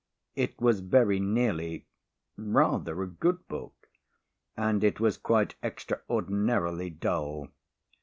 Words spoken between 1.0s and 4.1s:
nearly rather a good book